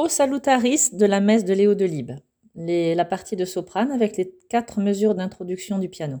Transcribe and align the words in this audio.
O 0.00 0.08
salutaris 0.08 0.90
de 0.92 1.06
la 1.06 1.18
messe 1.18 1.44
de 1.44 1.52
Léo 1.52 1.74
Delibes, 1.74 2.20
la 2.54 3.04
partie 3.04 3.34
de 3.34 3.44
soprane 3.44 3.90
avec 3.90 4.16
les 4.16 4.32
quatre 4.48 4.78
mesures 4.78 5.16
d'introduction 5.16 5.80
du 5.80 5.88
piano. 5.88 6.20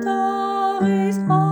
Stories. 0.00 1.18
is. 1.18 1.49